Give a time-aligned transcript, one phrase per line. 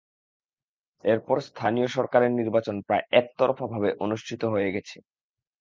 [1.03, 4.97] এরপর স্থানীয় সরকারের নির্বাচন প্রায় একতরফাভাবে অনুষ্ঠিত হয়ে গেছে।